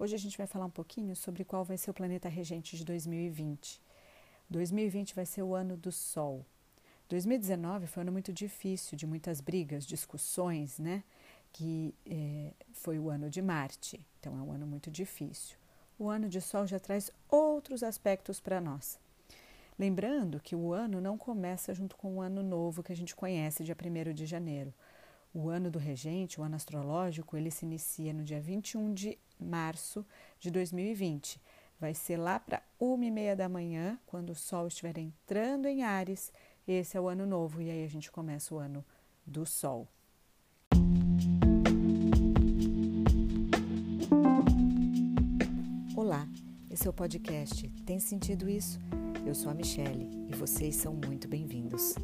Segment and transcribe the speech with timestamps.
[0.00, 2.84] Hoje a gente vai falar um pouquinho sobre qual vai ser o planeta regente de
[2.84, 3.82] 2020.
[4.48, 6.46] 2020 vai ser o ano do Sol.
[7.08, 11.02] 2019 foi um ano muito difícil, de muitas brigas, discussões, né?
[11.52, 15.56] Que é, foi o ano de Marte, então é um ano muito difícil.
[15.98, 19.00] O ano de Sol já traz outros aspectos para nós.
[19.76, 23.64] Lembrando que o ano não começa junto com o ano novo que a gente conhece,
[23.64, 24.72] dia 1 de janeiro.
[25.34, 30.04] O ano do regente, o ano astrológico, ele se inicia no dia 21 de março
[30.38, 31.40] de 2020.
[31.80, 35.84] Vai ser lá para uma e meia da manhã, quando o Sol estiver entrando em
[35.84, 36.32] Ares.
[36.66, 38.84] Esse é o ano novo e aí a gente começa o ano
[39.24, 39.86] do Sol.
[45.96, 46.26] Olá,
[46.70, 48.78] esse é o podcast Tem Sentido Isso?
[49.26, 51.94] Eu sou a Michele e vocês são muito bem-vindos.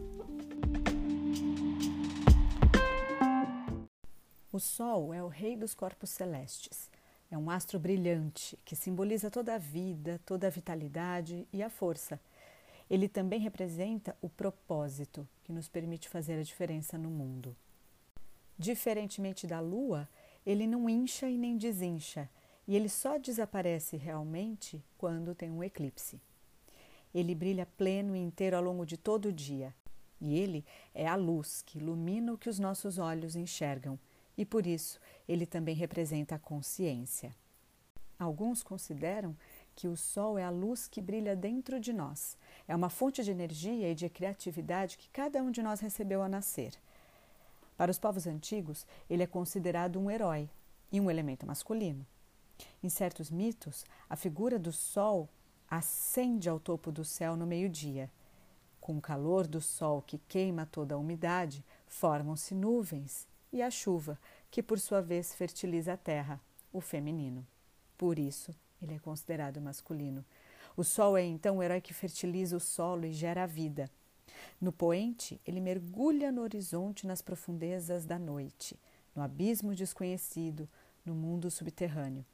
[4.52, 6.88] O Sol é o rei dos corpos celestes.
[7.34, 12.20] É um astro brilhante que simboliza toda a vida, toda a vitalidade e a força.
[12.88, 17.56] Ele também representa o propósito que nos permite fazer a diferença no mundo.
[18.56, 20.08] Diferentemente da Lua,
[20.46, 22.30] ele não incha e nem desincha,
[22.68, 26.20] e ele só desaparece realmente quando tem um eclipse.
[27.12, 29.74] Ele brilha pleno e inteiro ao longo de todo o dia,
[30.20, 30.64] e ele
[30.94, 33.98] é a luz que ilumina o que os nossos olhos enxergam
[34.36, 37.34] e por isso ele também representa a consciência.
[38.18, 39.36] Alguns consideram
[39.74, 42.36] que o Sol é a luz que brilha dentro de nós,
[42.68, 46.28] é uma fonte de energia e de criatividade que cada um de nós recebeu ao
[46.28, 46.72] nascer.
[47.76, 50.48] Para os povos antigos, ele é considerado um herói
[50.92, 52.06] e um elemento masculino.
[52.82, 55.28] Em certos mitos, a figura do Sol
[55.68, 58.08] ascende ao topo do céu no meio-dia.
[58.80, 64.18] Com o calor do Sol que queima toda a umidade, formam-se nuvens e a chuva,
[64.50, 66.40] que por sua vez fertiliza a terra,
[66.72, 67.46] o feminino.
[67.96, 68.52] Por isso,
[68.82, 70.24] ele é considerado masculino.
[70.76, 73.88] O sol é então o herói que fertiliza o solo e gera a vida.
[74.60, 78.76] No poente, ele mergulha no horizonte nas profundezas da noite,
[79.14, 80.68] no abismo desconhecido,
[81.06, 82.26] no mundo subterrâneo.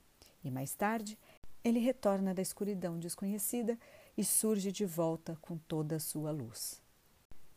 [0.42, 1.18] E mais tarde,
[1.62, 3.78] ele retorna da escuridão desconhecida
[4.16, 6.79] e surge de volta com toda a sua luz.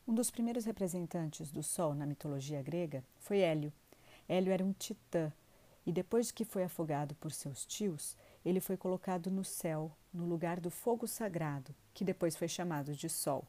[0.05, 3.71] Um dos primeiros representantes do Sol na mitologia grega foi Hélio.
[4.27, 5.31] Hélio era um titã
[5.85, 10.59] e depois que foi afogado por seus tios, ele foi colocado no céu, no lugar
[10.59, 13.45] do fogo sagrado, que depois foi chamado de Sol.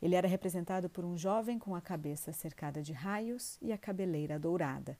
[0.00, 4.38] Ele era representado por um jovem com a cabeça cercada de raios e a cabeleira
[4.38, 4.96] dourada.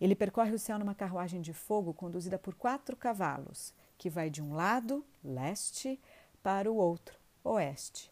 [0.00, 4.42] Ele percorre o céu numa carruagem de fogo conduzida por quatro cavalos, que vai de
[4.42, 6.00] um lado, leste,
[6.42, 8.10] para o outro, oeste.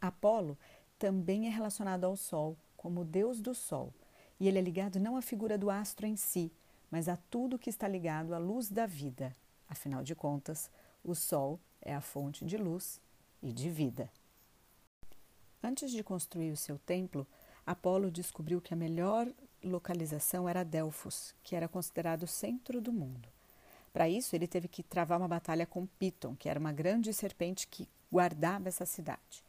[0.00, 0.56] Apolo
[1.00, 3.92] também é relacionado ao Sol como Deus do Sol,
[4.38, 6.52] e ele é ligado não à figura do astro em si,
[6.90, 9.34] mas a tudo que está ligado à luz da vida.
[9.66, 10.70] Afinal de contas,
[11.02, 13.00] o Sol é a fonte de luz
[13.42, 14.10] e de vida.
[15.62, 17.26] Antes de construir o seu templo,
[17.66, 19.26] Apolo descobriu que a melhor
[19.64, 23.28] localização era Delfos, que era considerado o centro do mundo.
[23.90, 27.66] Para isso, ele teve que travar uma batalha com Piton, que era uma grande serpente
[27.66, 29.42] que guardava essa cidade.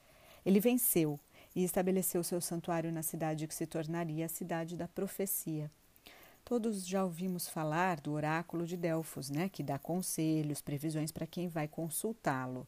[0.45, 1.19] Ele venceu
[1.56, 5.69] e estabeleceu seu santuário na cidade que se tornaria a cidade da profecia.
[6.44, 11.47] Todos já ouvimos falar do oráculo de Delfos, né, que dá conselhos, previsões para quem
[11.47, 12.67] vai consultá-lo.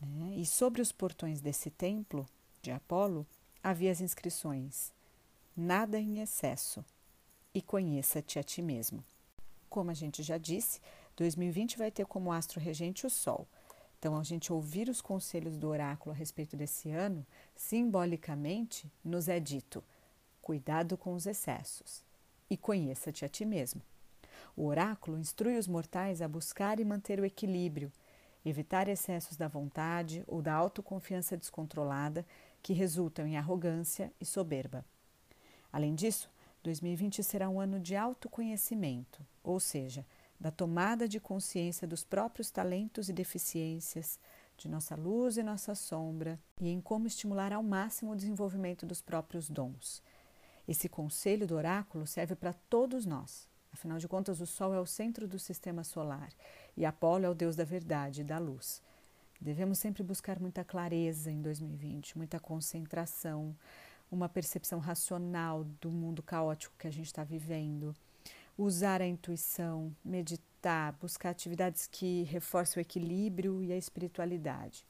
[0.00, 0.34] Né?
[0.36, 2.26] E sobre os portões desse templo
[2.62, 3.26] de Apolo
[3.62, 4.92] havia as inscrições:
[5.56, 6.84] Nada em excesso
[7.54, 9.04] e conheça-te a ti mesmo.
[9.70, 10.80] Como a gente já disse,
[11.16, 13.46] 2020 vai ter como astro regente o Sol.
[14.04, 17.24] Então, a gente ouvir os conselhos do oráculo a respeito desse ano,
[17.56, 19.82] simbolicamente nos é dito:
[20.42, 22.04] cuidado com os excessos
[22.50, 23.80] e conheça-te a ti mesmo.
[24.54, 27.90] O oráculo instrui os mortais a buscar e manter o equilíbrio,
[28.44, 32.26] evitar excessos da vontade ou da autoconfiança descontrolada
[32.62, 34.84] que resultam em arrogância e soberba.
[35.72, 36.28] Além disso,
[36.62, 40.04] 2020 será um ano de autoconhecimento, ou seja,
[40.38, 44.18] da tomada de consciência dos próprios talentos e deficiências,
[44.56, 49.00] de nossa luz e nossa sombra, e em como estimular ao máximo o desenvolvimento dos
[49.00, 50.02] próprios dons.
[50.66, 53.48] Esse conselho do oráculo serve para todos nós.
[53.72, 56.30] Afinal de contas, o Sol é o centro do sistema solar
[56.76, 58.80] e Apolo é o deus da verdade e da luz.
[59.40, 63.54] Devemos sempre buscar muita clareza em 2020, muita concentração,
[64.10, 67.94] uma percepção racional do mundo caótico que a gente está vivendo
[68.56, 74.86] usar a intuição, meditar, buscar atividades que reforçam o equilíbrio e a espiritualidade.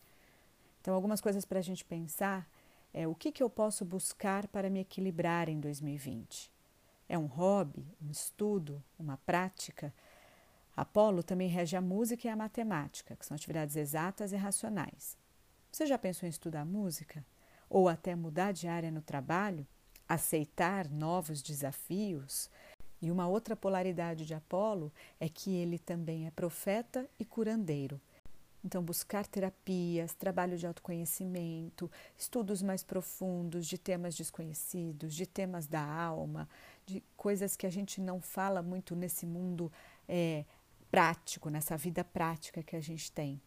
[0.80, 2.48] Então, algumas coisas para a gente pensar
[2.92, 6.52] é o que, que eu posso buscar para me equilibrar em 2020.
[7.08, 9.92] É um hobby, um estudo, uma prática?
[10.76, 15.16] Apolo também rege a música e a matemática, que são atividades exatas e racionais.
[15.70, 17.24] Você já pensou em estudar música?
[17.68, 19.66] Ou até mudar de área no trabalho?
[20.08, 22.50] Aceitar novos desafios?
[23.00, 28.00] E uma outra polaridade de Apolo é que ele também é profeta e curandeiro.
[28.64, 35.84] Então, buscar terapias, trabalho de autoconhecimento, estudos mais profundos de temas desconhecidos, de temas da
[35.84, 36.48] alma,
[36.86, 39.70] de coisas que a gente não fala muito nesse mundo
[40.08, 40.46] é,
[40.90, 43.38] prático, nessa vida prática que a gente tem.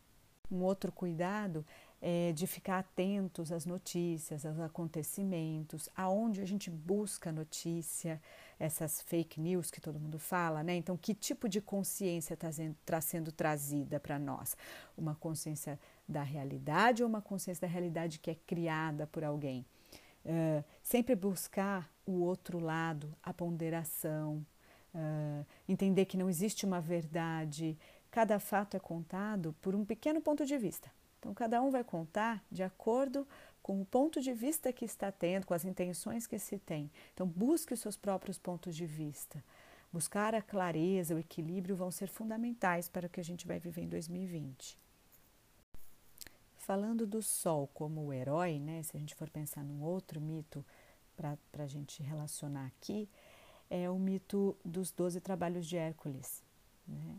[0.52, 1.66] Um outro cuidado
[2.02, 8.22] é de ficar atentos às notícias, aos acontecimentos, aonde a gente busca notícia,
[8.60, 10.76] essas fake news que todo mundo fala, né?
[10.76, 12.50] Então, que tipo de consciência está
[12.86, 14.56] tá sendo trazida para nós?
[14.98, 19.66] Uma consciência da realidade ou uma consciência da realidade que é criada por alguém?
[20.26, 24.46] Uh, sempre buscar o outro lado, a ponderação,
[24.94, 27.78] uh, entender que não existe uma verdade,
[28.12, 30.92] cada fato é contado por um pequeno ponto de vista.
[31.20, 33.28] Então, cada um vai contar de acordo
[33.62, 36.90] com o ponto de vista que está tendo, com as intenções que se tem.
[37.14, 39.44] Então, busque os seus próprios pontos de vista.
[39.92, 43.82] Buscar a clareza, o equilíbrio vão ser fundamentais para o que a gente vai viver
[43.82, 44.78] em 2020.
[46.58, 50.66] Falando do Sol como o herói, né, se a gente for pensar num outro mito
[51.16, 53.10] para a gente relacionar aqui,
[53.70, 56.44] é o mito dos doze trabalhos de Hércules.
[56.88, 57.18] Né?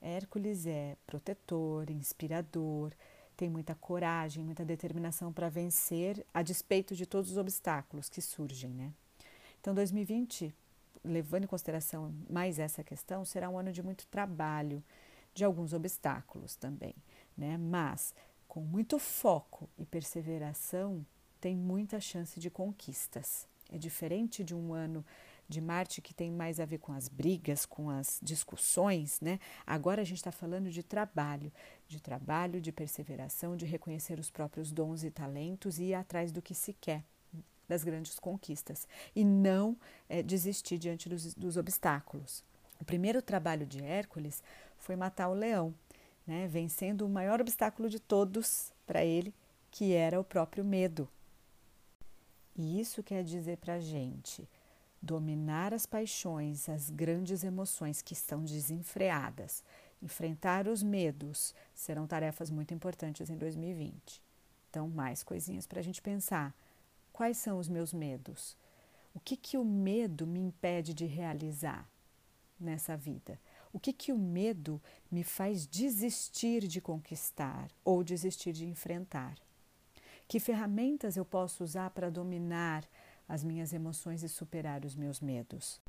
[0.00, 2.92] Hércules é protetor, inspirador,
[3.40, 8.70] tem muita coragem, muita determinação para vencer a despeito de todos os obstáculos que surgem,
[8.70, 8.92] né?
[9.58, 10.54] Então, 2020,
[11.02, 14.84] levando em consideração mais essa questão, será um ano de muito trabalho,
[15.32, 16.94] de alguns obstáculos também,
[17.34, 17.56] né?
[17.56, 18.14] Mas
[18.46, 21.02] com muito foco e perseveração,
[21.40, 23.48] tem muita chance de conquistas.
[23.72, 25.02] É diferente de um ano
[25.50, 29.40] de Marte que tem mais a ver com as brigas, com as discussões, né?
[29.66, 31.52] Agora a gente está falando de trabalho,
[31.88, 36.40] de trabalho, de perseveração, de reconhecer os próprios dons e talentos e ir atrás do
[36.40, 37.02] que se quer,
[37.68, 39.76] das grandes conquistas, e não
[40.08, 42.44] é, desistir diante dos, dos obstáculos.
[42.80, 44.42] O primeiro trabalho de Hércules
[44.78, 45.74] foi matar o leão,
[46.24, 46.46] né?
[46.46, 49.34] vencendo o maior obstáculo de todos para ele,
[49.68, 51.08] que era o próprio medo.
[52.56, 54.48] E isso quer dizer para a gente
[55.02, 59.64] dominar as paixões, as grandes emoções que estão desenfreadas,
[60.02, 64.22] enfrentar os medos serão tarefas muito importantes em 2020.
[64.68, 66.54] Então, mais coisinhas para a gente pensar.
[67.12, 68.56] Quais são os meus medos?
[69.12, 71.88] O que, que o medo me impede de realizar
[72.58, 73.38] nessa vida?
[73.72, 74.80] O que, que o medo
[75.10, 79.36] me faz desistir de conquistar ou desistir de enfrentar?
[80.28, 82.88] Que ferramentas eu posso usar para dominar
[83.30, 85.80] as minhas emoções e superar os meus medos.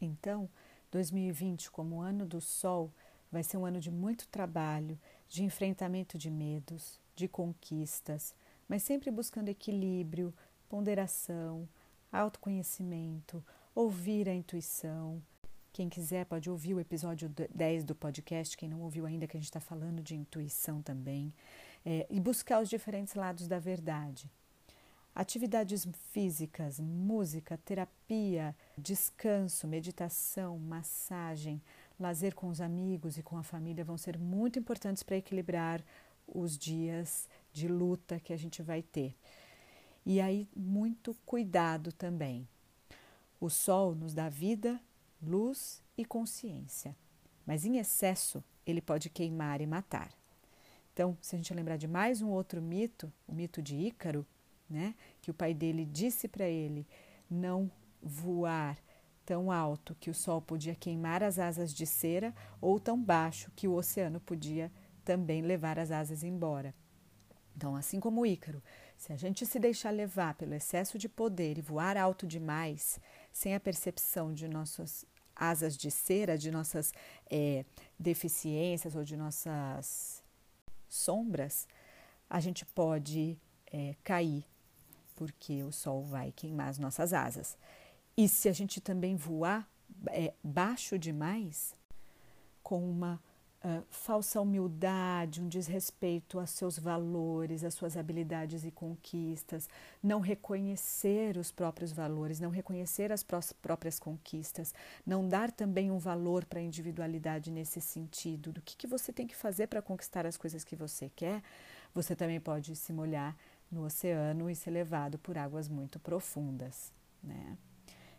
[0.00, 0.48] Então,
[0.90, 2.90] 2020, como ano do Sol,
[3.30, 4.98] vai ser um ano de muito trabalho,
[5.28, 8.34] de enfrentamento de medos, de conquistas,
[8.66, 10.32] mas sempre buscando equilíbrio,
[10.66, 11.68] ponderação,
[12.10, 15.22] autoconhecimento, ouvir a intuição.
[15.74, 19.40] Quem quiser pode ouvir o episódio 10 do podcast, quem não ouviu ainda, que a
[19.40, 21.34] gente está falando de intuição também,
[21.84, 24.30] é, e buscar os diferentes lados da verdade.
[25.14, 31.60] Atividades físicas, música, terapia, descanso, meditação, massagem,
[32.00, 35.84] lazer com os amigos e com a família vão ser muito importantes para equilibrar
[36.26, 39.14] os dias de luta que a gente vai ter.
[40.06, 42.48] E aí, muito cuidado também.
[43.38, 44.80] O sol nos dá vida,
[45.22, 46.96] luz e consciência,
[47.46, 50.10] mas em excesso ele pode queimar e matar.
[50.92, 54.26] Então, se a gente lembrar de mais um outro mito, o mito de Ícaro,
[54.72, 54.94] né?
[55.20, 56.86] Que o pai dele disse para ele
[57.30, 57.70] não
[58.02, 58.78] voar
[59.24, 63.68] tão alto que o sol podia queimar as asas de cera ou tão baixo que
[63.68, 64.72] o oceano podia
[65.04, 66.74] também levar as asas embora.
[67.54, 68.62] Então, assim como o Ícaro,
[68.96, 72.98] se a gente se deixar levar pelo excesso de poder e voar alto demais,
[73.32, 75.04] sem a percepção de nossas
[75.36, 76.92] asas de cera, de nossas
[77.30, 77.64] é,
[77.98, 80.22] deficiências ou de nossas
[80.88, 81.66] sombras,
[82.28, 83.38] a gente pode
[83.70, 84.46] é, cair
[85.14, 87.56] porque o sol vai queimar as nossas asas.
[88.16, 89.68] E se a gente também voar
[90.08, 91.74] é, baixo demais,
[92.62, 93.20] com uma
[93.64, 99.68] uh, falsa humildade, um desrespeito a seus valores, às suas habilidades e conquistas,
[100.02, 104.74] não reconhecer os próprios valores, não reconhecer as próprias conquistas,
[105.06, 109.26] não dar também um valor para a individualidade nesse sentido, do que, que você tem
[109.26, 111.42] que fazer para conquistar as coisas que você quer,
[111.94, 113.36] você também pode se molhar
[113.72, 116.92] no oceano e ser levado por águas muito profundas.
[117.22, 117.56] Né?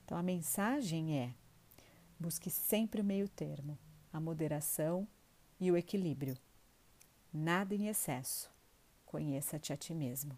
[0.04, 1.34] Então a mensagem é:
[2.20, 3.78] busque sempre o meio termo.
[4.12, 5.08] a moderação
[5.60, 6.36] e o equilíbrio.
[7.32, 8.52] Nada em excesso.
[9.06, 10.38] Conheça-te a ti mesmo.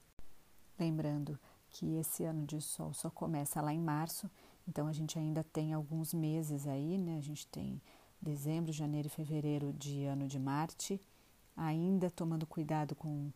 [0.80, 1.38] Lembrando
[1.70, 4.32] que esse ano de sol só começa lá em março,
[4.66, 7.18] então a gente ainda tem alguns meses aí, né?
[7.18, 7.82] A gente tem
[8.22, 11.02] dezembro, janeiro e fevereiro de ano de Marte,
[11.56, 13.32] ainda tomando cuidado com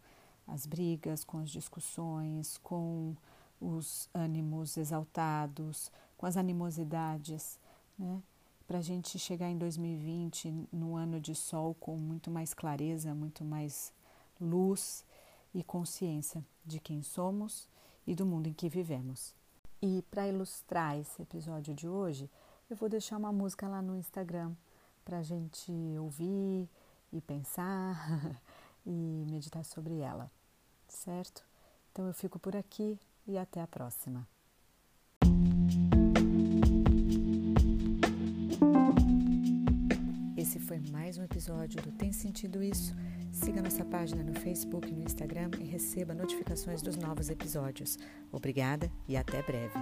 [0.53, 3.15] as brigas, com as discussões, com
[3.59, 7.59] os ânimos exaltados, com as animosidades,
[7.97, 8.21] né?
[8.67, 13.43] Para a gente chegar em 2020, no ano de sol, com muito mais clareza, muito
[13.43, 13.91] mais
[14.39, 15.03] luz
[15.53, 17.67] e consciência de quem somos
[18.05, 19.33] e do mundo em que vivemos.
[19.81, 22.29] E para ilustrar esse episódio de hoje,
[22.69, 24.53] eu vou deixar uma música lá no Instagram
[25.03, 26.69] para a gente ouvir
[27.11, 28.39] e pensar
[28.85, 30.29] e meditar sobre ela,
[30.93, 31.43] certo?
[31.91, 34.27] Então eu fico por aqui e até a próxima.
[40.37, 42.95] Esse foi mais um episódio do Tem Sentido Isso?
[43.31, 47.97] Siga nossa página no Facebook e no Instagram e receba notificações dos novos episódios.
[48.31, 49.77] Obrigada e até breve.